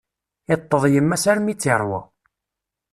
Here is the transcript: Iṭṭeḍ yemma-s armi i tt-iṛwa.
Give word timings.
Iṭṭeḍ 0.55 0.83
yemma-s 0.93 1.25
armi 1.31 1.49
i 1.51 1.53
tt-iṛwa. 1.55 1.99